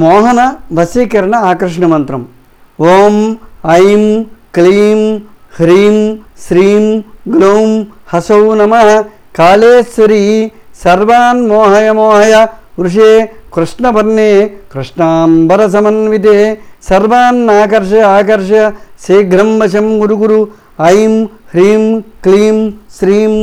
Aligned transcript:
మోహన 0.00 0.40
వశీకరణ 0.78 1.34
ఆకర్షణ 1.50 1.84
మంత్రం. 1.86 2.22
ఓం 2.78 3.14
ఐం 3.74 4.02
క్లీం 4.56 5.00
హ్రీం 5.58 5.96
శ్రీం 6.46 6.84
గ్లౌం 7.34 7.70
హసౌ 8.12 8.42
నమ 8.60 8.74
కాళేశ్వరి 9.38 10.52
సర్వాన్ 10.84 11.40
మోహయ 11.50 11.88
మోహయ 11.92 12.34
వృషే 12.80 13.10
కృష్ణవర్ణే 13.54 14.30
కృష్ణాంబర 14.72 15.60
సమన్వితే 15.74 16.36
సర్వాన్నాకర్ష 16.88 17.92
ఆకర్ష 17.94 17.94
ఆకర్ష 18.16 18.50
శీఘ్రం 19.06 19.58
వశం 19.60 19.88
గురు 20.02 20.16
గురు 20.22 20.40
ఐం 20.90 21.14
హ్రీం 21.54 21.84
క్లీం 22.24 22.58
శ్రీం. 22.98 23.34